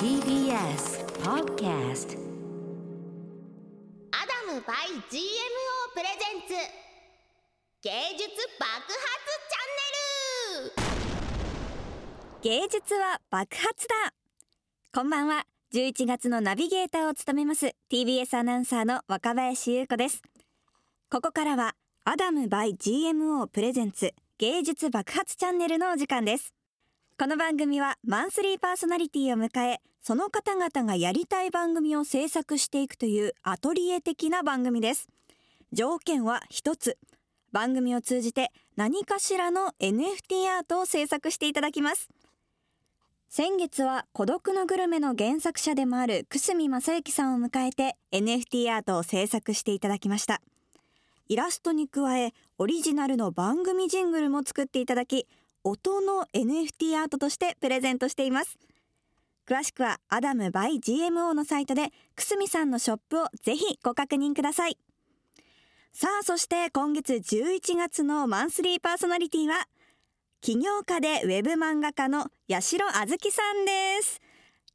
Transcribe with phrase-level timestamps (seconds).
[0.00, 2.16] TBS Podcast
[4.12, 4.72] アダム by
[5.10, 5.20] GMO
[5.92, 6.54] プレゼンツ
[7.82, 8.96] 芸術爆発
[9.50, 10.72] チャンネ
[12.48, 12.60] ル。
[12.62, 14.14] 芸術は爆発だ。
[14.94, 15.44] こんばんは。
[15.74, 17.74] 11月のナビゲーターを務めます。
[17.92, 20.22] TBS アナウンサーの若林優子です。
[21.10, 21.74] ここからは
[22.06, 26.54] アダム by GMO プレゼンツ芸術爆発チャンネルのお時間です
[27.20, 35.06] この番組はマンスリーパーソナリティを迎えその方々がやりたい番組を制作していくというアトリエ的な番組です。
[35.70, 36.96] 条件は一つ。
[37.52, 42.08] 番組を通じて何かしらの NFT アートを制作していただきます。
[43.28, 50.40] 先月は孤独のグルメの原作者でもある久住正幸さんを迎えて NFT アートを制作していただきました。
[51.28, 55.28] イラストに加えオリジナルの番組ジングルも作っていただき
[55.62, 58.58] 音の NFT アートとしてプレゼントしています。
[59.46, 64.78] 詳しくはアダム by GMO のサイトで久住さんのショップをぜひご確認ください。
[65.92, 69.66] さあそして今月11月のマンスリーパーソナリティは
[70.40, 74.20] 起業家でウェブ漫画家の八代あずきさんです。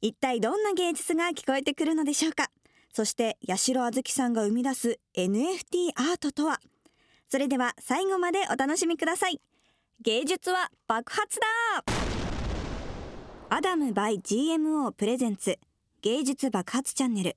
[0.00, 2.50] 一体どんな芸術が聞こえてくるのでしょうか。
[2.92, 6.60] そして八代あずきさんが生み出す NFT アートとは。
[7.28, 9.40] それでは最後までお楽しみください。
[10.02, 11.46] 芸術は爆発だ。
[13.48, 15.58] アダム by GMO プレゼンツ
[16.02, 17.36] 芸術爆発チャンネル。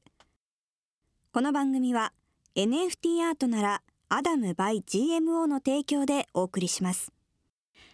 [1.31, 2.11] この番組は
[2.55, 7.13] NFT アートならアダム by GMO の提供でお送りします。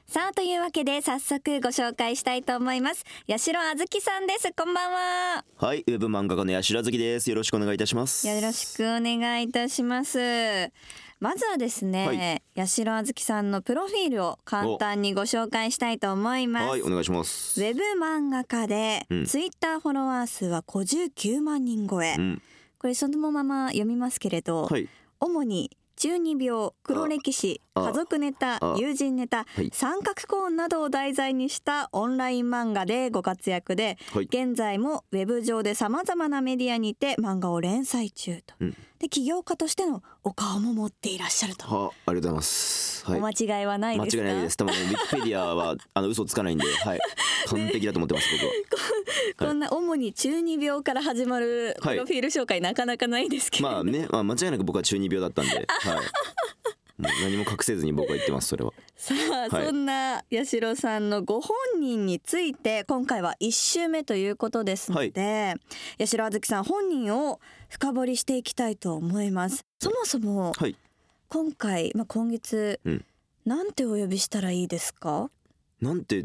[0.07, 3.03] さあというわけで早速ご紹介したいと思います。
[3.27, 4.51] 八代あずきさんです。
[4.55, 5.45] こんばんは。
[5.57, 7.29] はい、ウェブ漫画家の八代月です。
[7.29, 8.27] よろしくお願いいたします。
[8.27, 10.71] よろしくお願いいたします
[11.25, 16.67] まずはですね、八代あずきさんのプロフィールを簡単にご紹介したいと思います。
[16.67, 17.59] はい、お願いします。
[17.59, 19.25] ウェブ漫画家で、うん。
[19.25, 22.41] ツイッターフォロワー数は59万人超え、うん、
[22.77, 24.87] これそのまま読みますけれど、はい、
[25.19, 28.75] 主に中二病黒歴史あ家族ネタあ。
[28.77, 29.69] 友人ネタはい。
[29.73, 38.77] 三角コーンなどを題材にしたオンライン漫画でご活躍ではい、現在もウェブ上でさまざまなメディアにて漫画を連載中と、うん。
[38.99, 43.05] で起業家としてのお顔も持っていらっしゃると、は、ありがとうございます。
[43.05, 44.23] はい、お間違いはない間ですか？
[44.23, 44.57] 違いないです。
[44.57, 46.99] 多分ウィキペディアはあの嘘つかないんで、はい、
[47.49, 48.51] 完璧だと思ってます僕は。
[49.47, 51.97] こんな主に中二病から始まるプはい。
[51.97, 55.97] ロフィール紹介なかなかないですけど、まあね、まあ間違いなく僕は中二病だったんで、 はい。
[56.97, 58.71] もう何も隠せずに僕は言ってますそれは。
[58.95, 59.13] さ
[59.51, 59.65] あ、はい。
[59.65, 65.55] そんな八代さんのご本人について今回は1週目ということですので、
[65.99, 69.65] 八代あずきさん本人を深掘りしていきたいと思います。
[69.81, 70.75] そもそもはい。
[71.27, 73.05] 今回、まあ、今月、うん。
[73.45, 75.29] なんてお呼びしたらいいですか？
[75.81, 76.23] なんて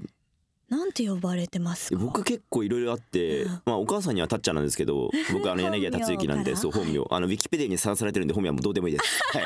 [0.70, 1.98] なんて呼ばれてますか？
[1.98, 9.20] 僕結構いろいろあってうん、まあお母さんにはたっちゃんなんですけど、 僕あの柳家達之なんで、そう本名、あのウィキペディアにさらされてるんで本名はもうどうでもいいです。
[9.36, 9.42] はい。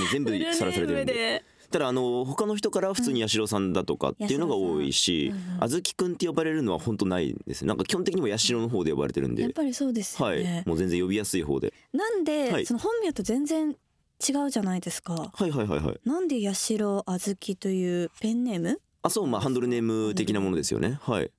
[0.00, 1.12] もう全部さらされてるんで。
[1.12, 1.44] で。
[1.70, 5.64] ただあの他の人から普通に八代さんだとかっていうのが多いしうんうん。
[5.64, 7.66] あずきくんって呼ばれるのは本当ないです。
[7.66, 9.42] なんか基本的にも八代の方で呼ばれてるんで。
[9.42, 11.72] やっぱりそうですよはねい、もう全然呼びやすい方で。
[11.92, 12.66] なんで、はい。
[12.66, 15.14] その本名と全然違うじゃないですか？
[15.34, 16.00] はいはいはいはい。
[16.04, 18.80] なんで八代あずきというペンネーム？
[19.04, 20.98] あそうまあハンドルネーム的なものですよね。
[21.02, 21.30] はい。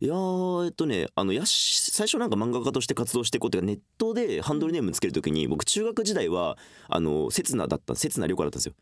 [0.00, 6.56] いやーえっとねあのやし最初なんか漫画家として活動していこうっていうかネットでハンドルネームつけるときに僕中学時代は
[6.88, 8.74] あの刹那だった刹那涼子だったんですよ。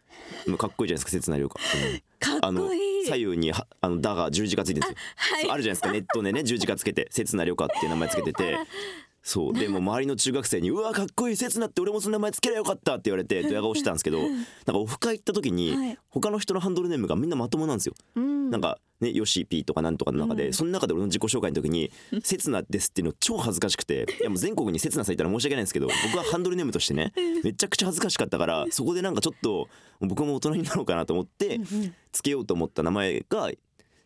[0.46, 1.98] もうかっこいいじゃないですか刹那涼子、うん。
[2.20, 3.06] かっあのこいい。
[3.06, 5.06] 左右にはあの「だ」が十字架ついてるんですよ。
[5.16, 5.50] はい。
[5.50, 8.56] あるじゃないですかネットでね十字架つけて刹那涼子っていう名前つけてて
[9.22, 15.98] そうでも 周りの中学生に「うわかっこいい刹那って俺もその名前つけりゃよかった」って言われてドヤ顔してたんですけどなんかオフ会行った時にはい。
[16.08, 17.94] 他の人のハンドルネームがみんなまともなんですよ。
[18.16, 18.50] うん。
[18.50, 20.52] なんかねヨシピーとかなんとかの中で、うん。
[20.52, 21.90] その中で俺の自己紹介の時に
[22.22, 27.12] 「刹那です」っていうの超恥ずかしくて いやもう全国に刹那さんいたら申し訳ないんですけど僕はハンドルネームとしてね
[27.42, 29.68] めちゃくちゃ恥ずかしかったからそこでなんかちょっと
[30.00, 31.60] 僕も大人になろうかなと思って
[32.12, 33.50] つけようと思った名前が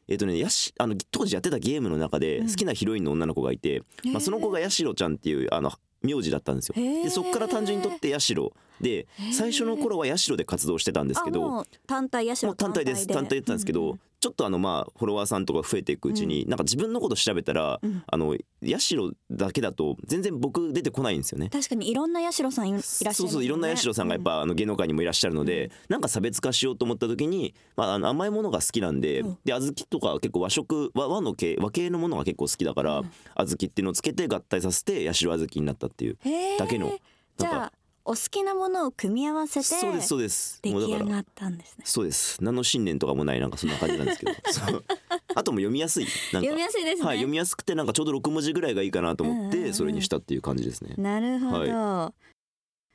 [0.08, 5.72] えっ、とねやしあの当時やってたゲームの中で好きなヒロインの女の子がいて、まあ、その子が八代ちゃんっていうあの
[6.02, 6.74] 名字だったんですよ。
[6.76, 8.52] でそこから単純にとって八代。
[8.80, 13.06] で最初の頃は八代で活動してたんですけど単体八代もう単体です。
[13.06, 18.02] 単体やってたんですけど、ちょっとあのまあフォロワーさんとか増えていくうちに、なんか自分のこと調べたら、うん。
[18.06, 21.48] あの八代だけだと全然僕出てこないんですよね。
[21.50, 29.38] 確かにいろんな八代さんいいらっしゃる、ね、そうそういろんな八代さんがやっぱ、あの芸能界にもいらっしゃるので、なんか差別化しようと思った時に、まあ、あの甘いものが好きなんで、うん。
[29.44, 33.02] で小豆とか結構和食和和の系和系のものが結構好きだから、
[33.36, 36.18] 小豆っていうのをつけて合体させて八代小豆になったっていう
[36.58, 36.92] だけの
[37.36, 37.72] じなんかゃあ
[38.08, 40.60] お好きなものを組み合わせてそうですそうです。
[40.62, 41.82] 出来上がったんですね。
[41.84, 42.38] そうです。
[42.40, 44.32] 何の信念とかもないなんかそんな感じなんですけど。
[45.34, 46.04] あとも読みやすい。
[46.32, 49.50] なんか読みやすいですね、はい読みやすくてなんかちょうど6文字ぐらいがいいかなと思っうんうんうん。
[49.64, 50.94] てそれにしたっていう感じですね。
[50.96, 52.12] なるほど、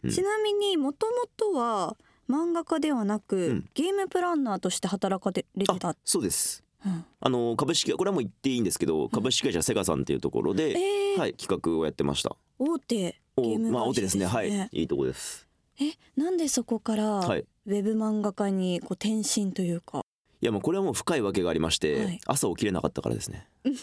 [0.04, 0.10] うん。
[0.10, 1.98] ちなみにもともとは
[2.30, 3.70] 漫画家ではなく、うん。
[3.74, 5.90] ゲームプランナーとして働かれてた？
[5.90, 6.64] あ、そうです。
[6.86, 7.06] うん。
[7.20, 11.20] あの株式これはもう言っていいんですけど株式会社セガさんっていうところで、えー。
[11.20, 12.38] はい企画をやってました。
[12.58, 14.26] 大手ゲおームまあ大手ですね。
[14.26, 14.70] はいね。
[14.72, 14.84] い。
[14.84, 15.48] いとこです。
[15.80, 17.46] えなんでそこからはい。
[17.66, 20.02] ウェブ漫画家にこう転身というか、
[20.42, 22.20] いやもうこれはもう深いわけがありまして、はい。
[22.26, 23.76] 朝起きれなかったからですね、は い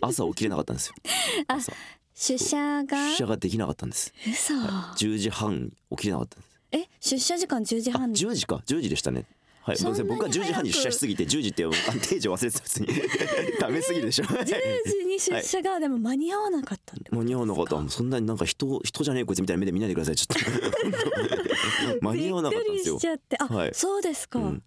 [0.00, 0.94] 朝起きれなかったんですよ。
[1.48, 1.72] あ朝。
[2.14, 2.96] 出社が？
[3.10, 4.12] 出社ができなかったんです。
[4.26, 6.52] 嘘、10時半起きれなかったんです。
[6.72, 8.62] え出社時間10時あ半10時か。
[8.66, 9.26] 10時でしたね
[9.62, 9.76] はい。
[9.76, 11.70] そんなに僕は10時半に出社しすぎて10時ってあ
[12.08, 12.88] 定時忘れてた普通に
[13.60, 14.24] ダメすぎるでしょ。
[14.26, 17.88] 10時に出社がでも間に合わなかった間に合わなかった。
[17.88, 20.16] そんなになんか人人じゃねえこいつみたいな目で見ないでください。
[20.16, 22.02] ちょっと。
[22.02, 22.94] 間に合わなかったんですよ。
[22.94, 23.36] びっくりしちゃって。
[23.38, 23.70] あ、はい。
[23.72, 24.62] そうですか、うん。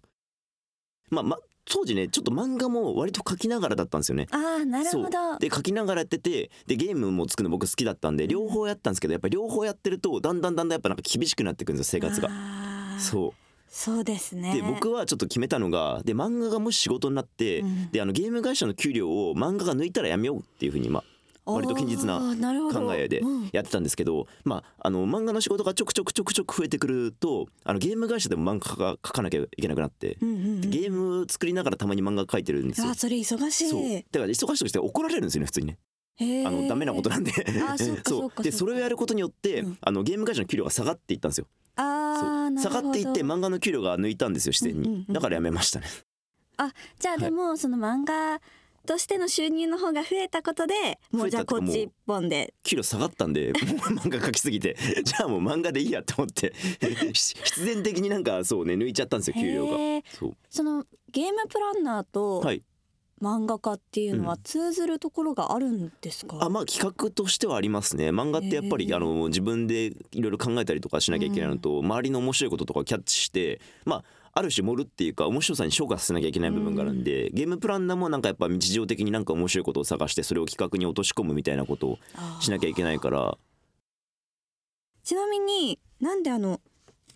[1.10, 1.38] まあま
[1.68, 4.28] 当時ねちょっと漫画も割と描きながらだったんですよね。
[4.30, 5.10] ああなるほど。
[5.10, 5.38] そう。
[5.40, 12.28] で書きながらやっててでゲームも作るの僕好きだったんで両方やったんですけどやっぱり両方やってるとだんだんだんだんやっぱなんか厳しくなってくるんですよ生活が。
[12.30, 14.50] あーそそうですね。
[14.50, 17.90] うで僕はちょっと決めたのがで漫画がもし仕事になって、うん。
[17.90, 23.50] であのゲーム会社の給料を漫画が抜いたらやめようっていうふうにまあ割と堅実な考えでうん。
[23.52, 30.60] やってたんですけど、まああの漫画の仕事がちょくちょくちょくちょく増えてくるとあのゲーム会社でも漫画が描かなきゃいけなくなって、うんうんうん。
[30.62, 32.88] ゲーム作りながらたまに漫画描いてるんですよ。
[32.90, 32.94] あ。
[32.94, 34.04] それ忙しい。
[34.10, 35.78] だから忙しいとして怒られるんですよね普通にね。
[36.18, 37.32] あのダメなことなんで。
[37.68, 37.76] あ
[38.06, 39.78] そう でそれをやることによって、うん。
[39.80, 41.46] あのゲーム会社の給料が下がっていったんですよ。
[41.76, 45.86] あ下がっていって漫画の給料が抜いたんですよ自然に、うんうんうんだからやめましたね。
[46.98, 48.40] じゃあでもその漫画
[48.86, 52.54] としての収入の方が増えたことでもうじゃあこっち一本で。
[52.62, 54.76] 給料下がったんで もう漫画描きすぎて。
[55.04, 56.54] じゃあもう漫画でいいやと思って。
[57.12, 59.76] し必然的になんかそうね抜いちゃったんですよ給料が。
[60.48, 62.62] そのゲームプランナーとはい
[63.22, 68.10] 漫画家っていうのはう通ずるところがあるんですか、あまあ企画としてはありますね。
[68.10, 74.04] 漫画ってやっぱりあの自分でいろいろ考えたりとかしなきゃいけないのと、周りの面白いこととかをキャッチしてまあ
[74.34, 81.98] ある種盛るっていうか面白さに昇華させなきゃいけない部分があるんで、ゲームプランナーもなんかやっぱ日常的になんか面白いことを探してそれを企画に落とし込むみたいなことを
[82.40, 83.38] しなきゃいけないから。
[85.02, 86.60] ちなみになんであの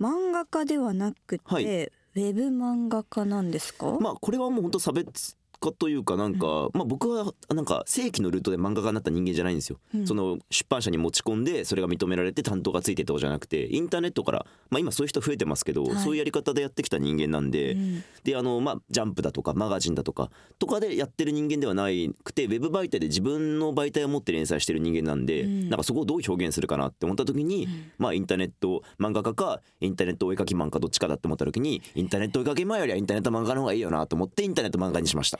[0.00, 1.92] 漫画家ではなくて、はい。
[2.16, 9.78] ウェブ漫画家なんですか、まあこれはもう本当差別化というかなんか、まあ僕はなんか正規のルートで漫画家になった人間じゃないんですよ。
[9.94, 10.06] うん。
[10.06, 15.96] その出版社に持ち込んでそれが認められて担当がついてとかじゃなくてインターネットからまあ今そういう人増えてますけど、はい。
[15.96, 18.04] そういうやり方でやってきた人間なんで、うん。
[18.24, 21.84] であのまあジャンプだとかマガジンだとかとかでやってる人間ではな
[22.24, 25.68] くてウェブ媒体で自分の媒体を持って連載してる人間なんで、うん。
[25.68, 27.92] なんかそこをどう表現するかなって思った時に、うん。
[27.98, 35.38] まあインターネット漫画家かインターネットお絵描き漫画どっちかだって思った時にインターネットお絵描き漫画よりはインターネット漫画の方がいいよなと思ってインターネット漫画にしました。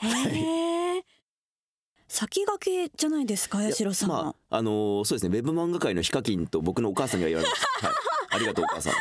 [2.08, 7.86] 先駆けじゃないですか八代さん、まああのーそうですねウェブ漫画界のヒカキンと僕のお母さんには言われました。
[7.86, 7.96] はい、
[8.30, 8.92] ありがとうお母さん。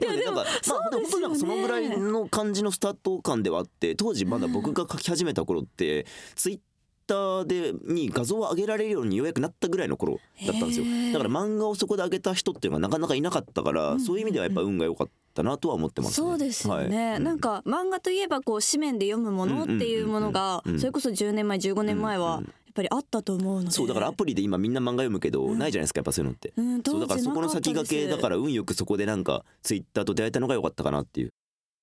[0.00, 0.50] でもねなんかまあね。
[0.64, 0.80] 本
[1.10, 6.06] 当になんかそのぐらいの感じのスタート感ではあって当時まだ僕が書き始めた頃って
[6.36, 6.60] ツイッ
[7.06, 10.86] ターでに画像を上げられるようにようやくなったぐらいの頃だったんですよ。
[11.12, 14.00] だから漫画をそこで上げた人っていうのがなかなかいなかったから、うん。
[14.00, 15.12] そういう意味ではやっぱ運が良かった
[15.42, 16.26] なとは思ってますね。
[16.28, 26.52] そうですよね、はいなんか漫画といえばこう紙面で読むものっていうものがそれこそ10年前15年前はやっぱりあったと思うのでそうだからアプリで今みんな漫画読むけど、うんないじゃないですかやっぱそういうのって。
[26.56, 31.30] うんそうだからそこの先駆けだからら運よくそこでなんかツイッターと出会えたのが良かったかなっていう。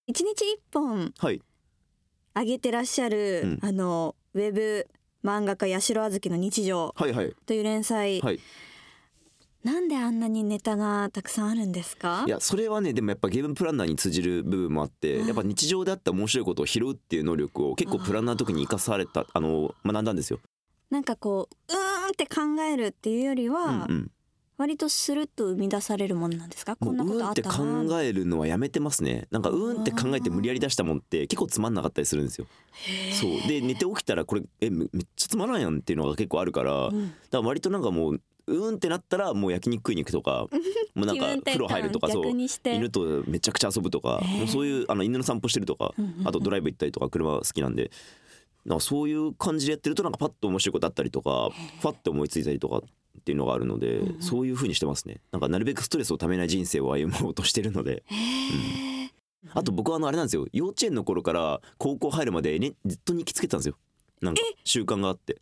[0.08, 1.42] 一日一本はい。
[2.36, 4.88] 上げてらっしゃる、うんあのウェブ
[5.24, 8.40] 漫画家八代あずきの日常はいはいという連載、はい。
[9.66, 12.24] なんであんなにネタがたくさんあるんですか？
[12.28, 20.40] いやそれはねでもやっぱゲームプランナーに通じる部分もあって、うんやっぱ日常であった面白いことを拾うっていう能力を結構プランナーの時に生かされたあの学んだんですよ。
[20.92, 24.12] なんかこううーんって考えるっていうよりうんは、うん。
[24.58, 26.76] 割とスルッと生み出されるものなんですか？
[26.76, 29.28] こんうなことんって考あったなえるのはやめてますね。
[29.32, 32.46] なんかうーんって考えて無理やり出したもんって結構つまんなかったりするんですよ。
[33.20, 40.48] そうで寝て起きたらこれえめめっちゃつまらんやんっていうのが結構あるから、だかうんら割となんかもううーんってなったらもう焼肉食いに行くとか
[40.96, 44.38] もうなんか風呂入るとかそう犬とめちゃくちゃ遊ぶとかへー。
[44.40, 47.92] もうそういうあの犬の散歩してるとかうんうんうんあとドライブ行ったりとか車好きなんで
[48.66, 54.22] なんかそういう感じでやってるとなんかパッと面白いことあったりとかファッて思いついたりとかっていうのがあるので、うんうん。
[54.22, 55.22] そういう風にしてますね。
[55.32, 58.04] なんかなるべくストレスをためない人生を歩もうとしてるので。
[58.06, 59.10] へー。
[59.54, 60.48] あと僕はあのあれなんですよ。
[60.52, 63.78] 幼稚園の頃から高校入るまで、ね、ずっと日記つけてたんですよ。
[64.22, 65.38] なんか習慣があって。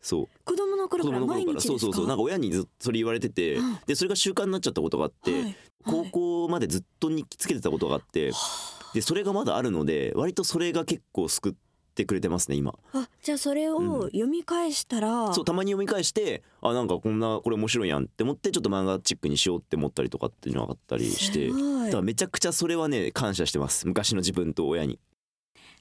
[0.00, 0.28] そう。
[0.44, 1.44] 子供のの頃から。
[1.44, 2.06] 毎日そうそうそう。
[2.06, 3.78] なんか親にずっとそれ言われててうん。
[3.86, 5.56] でそれが習慣になっちゃったことがあって、はい。
[5.86, 8.32] 高校までずっと日記つけてたことがあって
[8.92, 11.54] でそれがまだあるので割とそれが結構救っ
[11.94, 12.74] てくれてますね今。
[12.92, 21.48] あじゃあそれを読み返したら、そうたまに読み返してあなんかこんなこれ面白いやんって思ってちょっと漫画チックにしようって思ったりとかっていうのがあったりして。
[21.48, 23.86] だからめちゃくちゃそれはね感謝してます。
[23.86, 24.98] 昔の自分と親に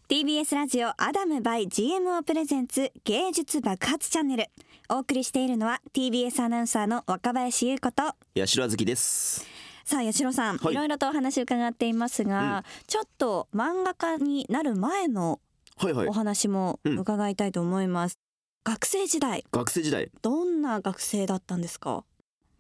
[0.08, 4.46] TBS ラジオアダム by GMO プレゼンツ芸術爆発チャンネル。
[4.88, 8.04] お送りしているのは TBS アナウンサーの若林優子と。
[8.40, 9.44] 八代月です。
[9.84, 10.74] さあ八代さん、はい。
[10.74, 15.40] い、ろいろとお話伺っていますが、ちょっと漫画家になる前の
[15.78, 16.08] はいはい。
[16.08, 17.00] お話もうん。
[17.00, 18.20] 伺いたいと思います、
[18.64, 20.12] 学生時代学生時代。
[20.22, 22.04] どんな学生だったんですか？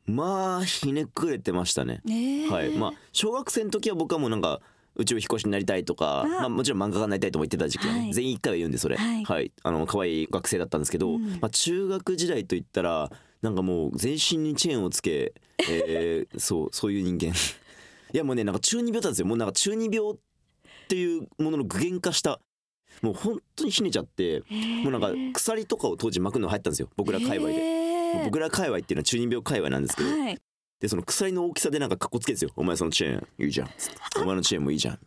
[0.07, 2.01] まあひねくれてましたね。
[2.05, 2.49] ねえ。
[2.49, 2.71] はい。
[2.71, 4.61] まあ小学生の時は僕はもうなんか
[4.97, 6.25] 宇宙飛行士になりたいとかあ。
[6.25, 8.13] まあ、もちろん漫画家になりたいとも言ってた時期はね、はい。
[8.13, 8.97] 全員一回は言うんでそれ。
[8.97, 9.51] はい。
[9.63, 11.31] あの可愛い学生だったんですけど、うん。
[11.41, 13.11] まあ、中学時代といったら
[13.41, 15.33] なんかもう全身にチェーンをつけ、
[15.69, 17.33] えー そうそういう人間。
[18.13, 19.27] いやもうねなんか中二病だったんですよ。
[19.27, 20.15] もうなんか中二病っ
[20.87, 22.39] ていうものの具現化した
[23.01, 24.43] もう本当にひねちゃって
[24.83, 26.89] もうなんか鎖とかを当時巻くの入ったんですよ。
[26.95, 27.55] 僕ら界隈で。
[27.55, 30.37] で僕ら界隈っていうのは中二病界隈なんですけど、はい
[30.85, 33.27] でその鎖の大きさでなんかかっこつけですよ「お前そのチェーン。
[33.43, 34.99] いいじゃん」つって「お前のチェーンもいいじゃん」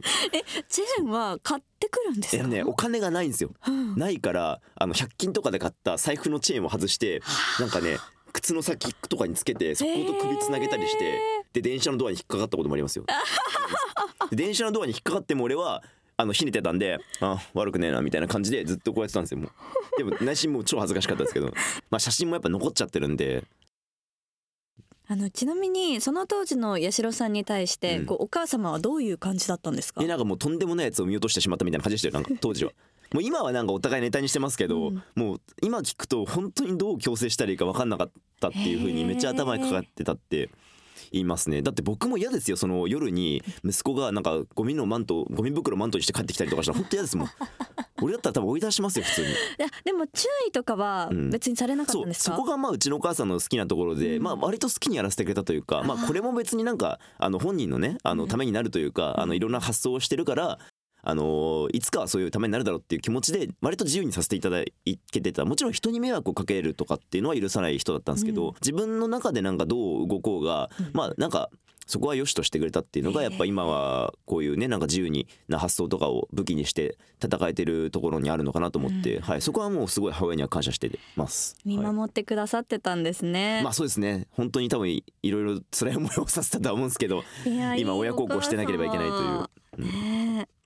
[0.68, 2.36] チェーンは買ってくるんですか？
[2.36, 3.52] いやねお金がないんですよ。
[3.64, 3.94] うん。
[3.94, 7.22] ないからあの100均とかで買った財布のチェーンを外して
[7.60, 7.98] なんかね
[8.32, 11.20] 靴の先とかにつけてそこと首つなげたりして
[11.52, 13.04] で電車のドアに引っかかったこともありますよ。
[14.30, 15.84] で電車のドアに引っかかっても俺は
[16.16, 19.50] あのひねてたんであ悪くねえなみたいな感じでずっとこうやってたんですよもう。
[19.96, 21.52] でも内心もう超恥ずかしかったですけど。
[21.90, 23.44] まあ写真もやっぱ残っちゃってるんで
[25.10, 28.06] あのちなみにその当時の八代さんに対して、うん。
[28.06, 30.02] こうお母様はどういう感じだったんですか？
[30.02, 32.72] えなんかもうとんでもないやつを見落としてしまったみたいな 感じでしたよなんか当時は。
[33.12, 35.02] もう今はなんかお互いネタにしてますけど、うん。
[35.14, 40.50] もう今聞くと本当にどう強制したらいいか分かんなかったっていう風にめっちゃ頭にかかってたって
[41.12, 41.62] 言いますね。
[41.62, 47.28] だって僕も嫌ですよその夜に息子がなんかゴミのマントゴミ袋マントにして帰ってきたりとかしたら本当嫌ですもん。
[48.00, 49.28] 俺だったら多分追い出しますよ普通に。
[49.28, 51.30] いやでも注意とかはうん。
[51.30, 54.22] 別にされなかっそたんですか、うそこがまあうちのお母さんの好きなところで、うん。
[54.22, 58.18] まあ割と好きにやらせてくれたというかまあこれも別になんかあの本人のねあうん。
[58.18, 60.58] のためになるというか、あのいろんな発想をしてるから
[61.02, 64.64] あのいつかはそういうためになるだろうっていう気持ちで割と自由にさせていただ
[65.10, 65.44] けてた。
[65.44, 68.54] もちろん人に迷惑をかけるとかっていうのは許さない人だったんですけど、うん。
[68.60, 70.90] 自分の中でなんかどう動こうが、うん。
[70.92, 71.50] まあなんか
[71.86, 79.22] そこは良しとしてくれたっていうのがやっぱ今はこういうねなんか自由にな発想とかを武器にして戦えてるところにあるのかなと思って、うん。
[79.22, 81.56] はい、そこはもうすごい母親には感謝してます。
[81.64, 81.92] 見はい。
[81.92, 84.26] 守ってくださってたんですね、まあそうですね。
[84.32, 89.84] 本当に多分いいろいろ辛い思いをさせたとは思うんですけど今いい親孝行してなければいけないという。
[89.84, 90.57] ねえ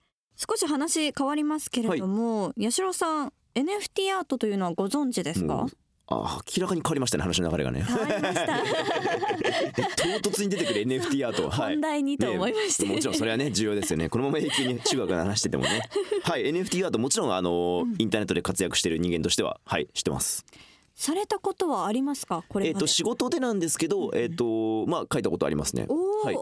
[0.48, 5.54] 少し話変わりますけれども、八代さん NFT アートというのはご存知ですか？
[5.54, 5.68] もう
[6.08, 7.82] あ明らかに変わりましたね話の流れがね。
[7.82, 8.58] 変わりました。
[10.22, 11.70] 唐突に出てくる NFT アートは。
[11.70, 11.74] い。
[11.74, 14.08] 本題にと思いまして、もちろんそれはね重要ですよね。
[14.08, 15.88] このまま永久に中学で話しててもね。
[16.24, 20.44] はい NFT アートもちろんあの、インターネットで活躍してる人間としてははい知ってます。
[20.94, 22.44] されたことはありますか？
[22.48, 25.86] これえっ、と仕事でなんですけどえっ、とまあ書いたことありますね。
[26.24, 26.36] はい。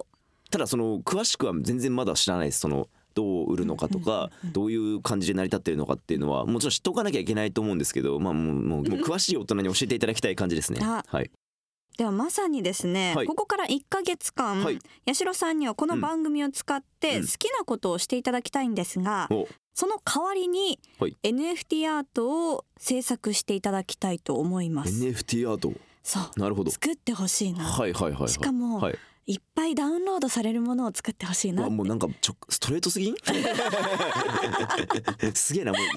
[0.50, 2.60] ただその詳しくは全然まだ知らないです。
[2.60, 10.80] そのどう売るのかとかどういう感じで成り立ってるのかっていうのはもちろん知っておかなきゃいけないと思うんですけどまあもうもう詳しい大人に教えていただきたい感じですね。
[10.82, 11.30] あはい。
[11.96, 13.26] ではまさにですね、はい。
[13.26, 14.78] ここから1ヶ月間、はい。
[15.06, 17.26] 八代さんにはこの番組を使ってうん。
[17.26, 19.46] 好きなことをしていただきたいんですが、お。
[19.74, 21.16] その代わりにはい。
[21.22, 24.92] NFT アートを制作していただきたいと思います。
[25.04, 26.40] NFT アートそう。
[26.40, 26.70] なるほど。
[26.70, 28.28] 作ってほしいな、はいはいはいはい。
[28.30, 33.14] しかもはいいっぱいダウンロードされるものを作ってほしいなもうなんかちょストレートすぎん？
[35.34, 35.90] すげえなもういっ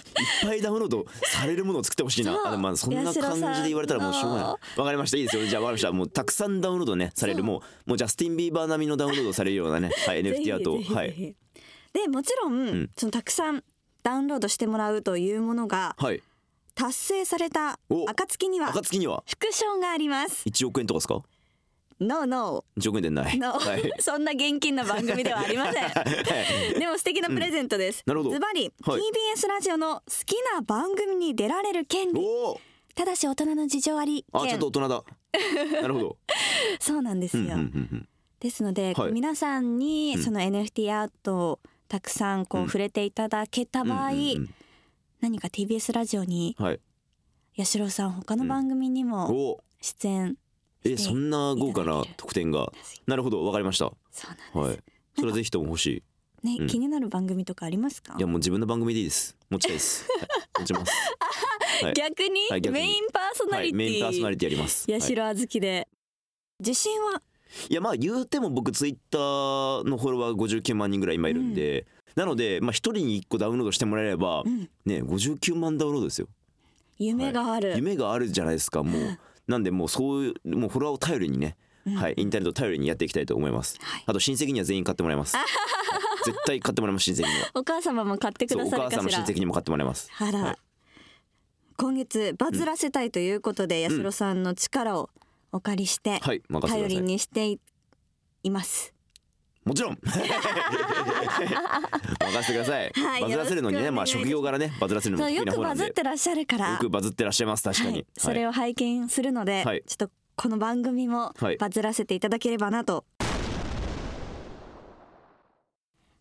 [0.44, 2.54] ぱいダウンロードされるものを作ってほしいな。
[2.54, 4.46] あまあそんな感じで言われたらもうしょうがない。
[4.80, 5.18] わかりました。
[5.18, 5.92] いいですよじゃあわかりました。
[5.92, 7.44] もうたくさんダウンロードねされる。
[7.44, 9.90] もうもうジャスティン・ビーバー並みのダウンロードされるようなね。
[10.06, 11.36] はい NFT アートはい。
[11.94, 12.90] でもちろん、ん。
[12.98, 13.64] そのたくさん
[14.04, 16.22] ダウンロードしてもらうというものがはい。
[16.76, 18.06] 達成されたお。
[18.10, 19.24] 暁には暁には。
[19.28, 20.44] 副賞があります。
[20.48, 21.22] 1億円とかですか？
[22.04, 22.64] No no.
[22.78, 23.92] 1億円でない、No、 はい。
[24.00, 26.80] そんな現金な番組ではありません。
[26.80, 28.04] でも素敵なプレゼントです。
[28.06, 28.34] なるほど。
[28.34, 29.00] ズバリ、はい。
[29.00, 32.22] TBS ラジオの好きな番組に出られる権利。
[32.96, 35.04] ただし大人の事情ありあちょっ権と大人だ。
[35.82, 36.18] なるほど。
[36.80, 37.44] そうなんですよ。
[37.44, 38.10] うんうんうんうん。
[38.40, 39.12] ですので、はい。
[39.12, 40.24] 皆さんにうん。
[40.24, 42.68] その NFT アートをたくさんこううん。
[42.68, 44.50] 触れていただけた場合、うんうんうん。
[45.22, 46.80] 何か TBS ラジオにはい。
[47.56, 50.38] 八代さん他の番組にも出演
[50.86, 52.72] えそんな豪華な特典が。
[53.08, 53.92] なるほどわかりました。
[54.12, 54.80] そうなんです、はい。
[55.16, 56.04] それはぜひとも欲し
[56.44, 56.48] い。
[56.48, 56.68] ね、うん。
[56.68, 58.16] 気になる番組とかありますか？
[58.18, 59.38] いやもう自分の番組でいいです。
[59.50, 60.92] 持ちたいです、 はい、持ちます。
[61.84, 61.94] はい。
[61.94, 64.92] 逆に,、はいメインパーソナはい、リティ、メインパーソナリティやります。
[64.92, 65.00] はい。
[65.00, 65.88] 八代あずきで。
[66.60, 67.22] 自信は？
[67.70, 71.86] いやまあ言うても僕ツイッターのフォロワー59万人ぐらい今いるんで、
[72.16, 74.70] なのでまあ一人に一個ダウンロードしてもらえれば、ん。
[74.86, 76.28] ね59万ダウンロードですよ。
[76.98, 79.20] 夢がある、夢があるじゃないですかもう。
[79.48, 81.58] なんでもうそういうもうフォロワーを頼りにね、
[81.98, 83.78] はいインターネットを頼りにやっていきたいと思います。
[83.82, 85.36] はいあと親戚には全員買ってもらいます。
[85.36, 85.46] は い
[86.26, 87.52] 絶対買ってもらいます親戚には。
[87.56, 88.84] お母様も買ってくださるかしら？
[88.84, 90.10] 母さんの親戚にも買ってもらいます。
[90.18, 90.58] あら、はい
[91.76, 95.10] 今月バズらせたいということで、八代さんの力を
[95.52, 97.02] お借りして、はい頼りい。
[97.02, 97.60] にしてい
[98.44, 98.93] います
[99.66, 99.98] もちろん。
[100.04, 100.12] 任
[102.42, 102.92] せてください。
[102.94, 105.84] はいバズらせるのにねまあ職業柄ねバズらせるのそうよくも得意な方なんで。
[105.84, 106.72] バズってらっしゃるから。
[106.72, 107.92] よくバズってらっしゃいます確かに。
[107.92, 109.84] はい、それをを拝見するので、はい。
[109.86, 111.58] ちょっとこの番組もはい。
[111.58, 113.06] バズらせていただければなと、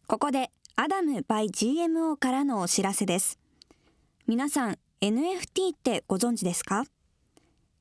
[0.06, 3.38] ここでアダム by GMO からのお知らせです。
[4.26, 6.84] 皆さん NFT ってご存知ですか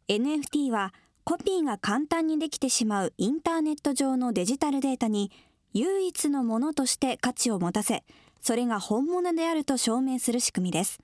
[0.08, 5.32] ？NFT はコピーが簡単にできてしまうインターネット上のデジタルデータに
[5.74, 8.04] 唯一のものとして価値を持たせ
[8.42, 11.00] それが本物であると証明する仕組みです。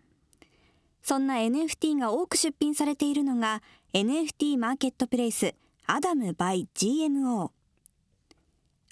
[1.03, 3.61] そんな NFT が多く出品されているのが
[3.93, 5.53] NFT マーケットプレイス
[5.85, 7.51] アダム by GMO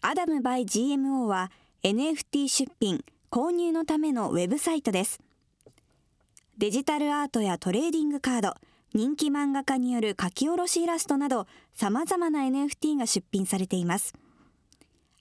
[0.01, 1.51] アダム by GMO は
[1.83, 5.19] NFT 出品購入のためのウェブサイトです。
[6.57, 8.53] デジタルアートやトレーディングカード
[8.93, 14.13] 人気漫画家による書き下ろしイラストなど様々な NFT が出品されています。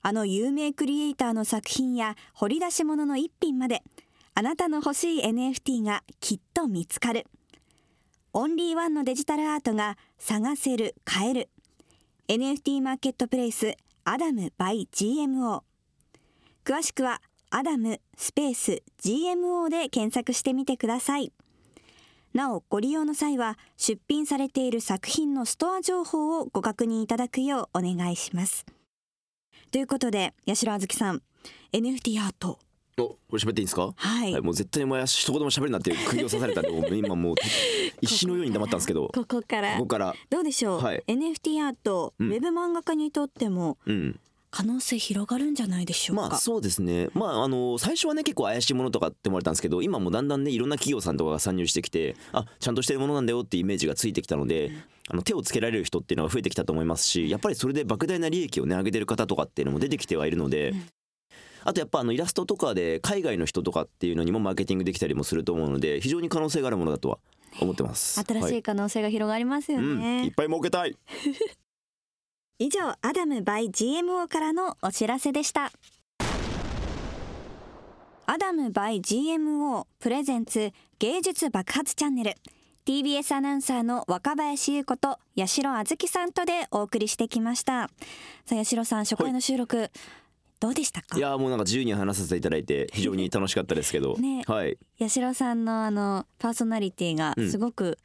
[0.07, 3.83] あの有名クリエイターの作品や掘り出し物の一品まで
[4.35, 7.25] あなたの欲しい NFT がきっと見つかる。
[8.35, 11.49] オンリーワンのデジタルアートが探せる買える。
[12.29, 15.63] NFT マーケットプレイスアダム by GMO
[16.67, 21.33] 詳しくはアダムスペース GMO で検索してみてください。
[22.35, 28.67] なおご利用の際は出品されている作品のストア情報をご確認いただくようお願いします。
[29.75, 31.21] ということで八代あずきさん
[31.73, 32.61] NFT アート。
[32.97, 33.93] おこれ喋っていいんですか？
[33.97, 37.35] はい、はい、もう絶対お前は一言も喋るなっていう釘を刺されたんでもう今もう
[38.01, 39.09] 石のように黙ったんですけど。
[39.09, 39.77] こここから。
[39.77, 40.15] こから。
[40.31, 41.03] どうでしょう、はい。
[41.09, 42.29] NFT アート、うん。
[42.33, 44.21] ウェブ漫画家にとってもうん
[44.55, 47.09] 可能性広がるんじゃないでしょうか、まあそうですね。
[47.13, 54.71] まああの最初はね結構怪しいものとかって思われたんですけど今もうだんだんねいろんな企業さんとかが参入してきてあちゃんとしてるものなんだよっていうイメージがついてきたので、
[55.09, 60.73] あの手をつけられる人っていうのが増えてきたと思いますしやっぱりそれで莫大な利益をね上げてる方とかっていうのも出てきてはいるので。
[61.67, 67.19] あとやっぱあのイラストとかで海外の人とかっていうのにもマーケティングできたりもすると思うので非常に可能性があるものだとは
[67.59, 68.23] 思ってます。
[68.23, 68.63] 新しはい。
[68.63, 70.95] 可能性が広がりますようん、ね、いっぱい儲けたい。
[72.59, 75.73] 以上アダム by GMO からのお知らせでした。
[78.27, 82.35] アダム by GMO プレゼンツ芸術爆発チャンネル。
[82.87, 87.89] TBS アナウンサーの若林優子と八代あずきさんとでお送りしてきました。
[88.47, 89.91] さあ八代さん初回の収録、
[90.61, 91.19] どうでしたか？
[91.19, 94.43] いやーもうなんか自由に話させていただいて 非常に楽しかったですけど、ね。
[94.47, 94.79] はい。
[95.01, 97.51] 八代さんのあのパーソナリティがうん。
[97.51, 97.99] すごく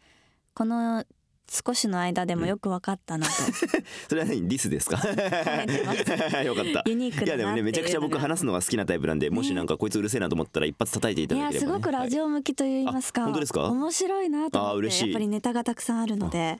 [0.55, 1.05] この
[1.51, 3.31] 少しの間でもよく分かったなと、
[4.07, 4.47] それは何？
[4.47, 4.97] ディスですか？
[6.43, 6.83] よかった。
[6.85, 13.63] ユニークいやでもねめちゃくちゃ僕話すのが好きなタイプなんでもしなんかこいつうるせえなと思ったら一発叩いていたいだければ、ね、やすごくラジはいオ向きといいますか、あ本当ですか？
[13.69, 16.59] 面白いなと思ってやっぱりネタがたくさんあるので。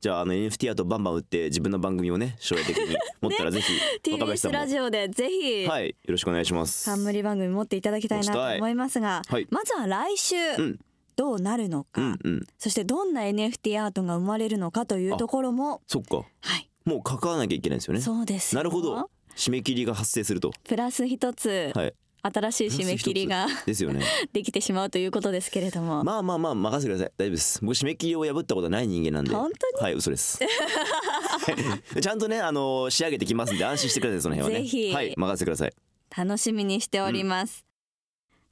[0.00, 4.58] じゃああの NFT アートバンバン売って自分の番組をね将来的に 持ったらぜひ若林さ TBS んも。
[4.60, 6.86] ラジオでぜひはいよろしくお願いします。
[6.86, 9.46] 冠番組持っていただきたいなと思いますが、はい。
[9.50, 10.36] まずは来週。
[10.58, 10.80] うん
[11.20, 12.46] どうなるのか、うんうん。
[12.56, 16.16] そしてどんな NFT アートが生まれるのかというところもそっか。
[16.16, 16.22] は
[16.56, 16.70] い。
[16.86, 18.00] もう関わらなきゃいけないんですよね。
[18.00, 18.54] そうです。
[18.54, 19.10] よなるほど。
[19.36, 20.50] 締め切りが発生すると。
[20.64, 21.94] プラス一つ、はい。
[22.22, 24.02] 新しい締め切りがですよね。
[24.32, 27.12] できてしまうということですけれども、まあまあまあ任せてください。
[27.18, 27.58] 大丈夫です。
[27.62, 29.34] 僕締め切りを破ったことはない人間なんで。
[29.34, 30.38] 本当はい嘘です。
[32.00, 34.64] ちゃんとねあの仕上げてきますんで安心してくださいその辺はね。
[34.64, 34.90] ぜひ。
[34.90, 35.72] はい任せてください。
[36.16, 37.66] 楽しみにしております、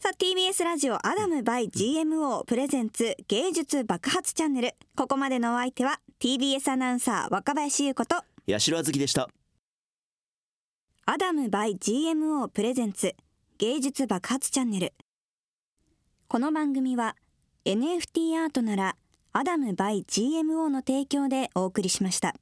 [0.01, 4.77] さあ TBS ラジオアダム by GMO プレゼンツ芸術爆発チャンネル。
[4.95, 8.15] ここまでのお相手は TBS アナウンサー若林優子と
[8.49, 9.29] 八代あずきでした。
[11.05, 13.17] アダム by GMO プレゼンツ
[13.59, 14.93] 芸術爆発チャンネル。
[16.29, 17.17] この番組は
[17.65, 18.97] NFT アートなら
[19.33, 22.37] アダム by GMO の提供でお送りしました